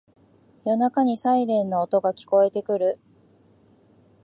[0.65, 2.99] 夜中にサイレンの音が聞こえてくる